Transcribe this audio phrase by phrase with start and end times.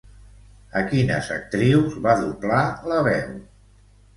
[0.79, 3.31] A quines actrius va doblar la veu?